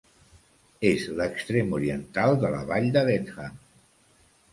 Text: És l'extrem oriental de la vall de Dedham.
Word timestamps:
És 0.91 1.03
l'extrem 1.19 1.69
oriental 1.79 2.33
de 2.45 2.51
la 2.55 2.63
vall 2.71 2.89
de 2.97 3.05
Dedham. 3.11 3.61